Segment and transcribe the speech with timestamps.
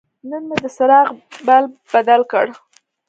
[0.29, 1.07] نن مې د څراغ
[1.47, 2.45] بلب بدل کړ.